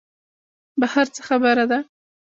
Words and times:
بهر 0.79 1.05
څه 1.15 1.21
خبره 1.27 1.65
ده. 1.71 1.79